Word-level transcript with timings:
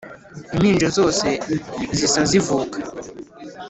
impinja 0.53 0.87
zose 0.97 1.27
zisa 1.97 2.21
zivuka, 2.29 2.77